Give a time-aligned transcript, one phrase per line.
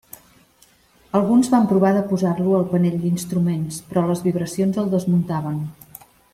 [1.19, 5.65] Alguns van provar de posar-lo al panell d'instruments, però les vibracions el desmuntaven.